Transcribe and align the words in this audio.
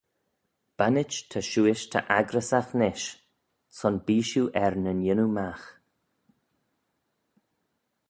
Bannit 0.77 1.11
ta 1.29 1.39
shiuish 1.49 1.85
ta 1.91 1.99
accryssagh 2.17 2.71
nish: 2.79 3.07
son 3.77 3.95
bee 4.05 4.25
shiu 4.29 4.43
er 4.63 4.73
nyn 4.83 5.05
yannoo 5.05 5.31
magh. 5.35 5.67